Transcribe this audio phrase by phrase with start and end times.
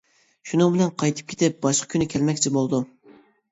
[0.51, 2.91] شۇنىڭ بىلەن قايتىپ كېتىپ، باشقا كۈنى كەلمەكچى بولدۇم.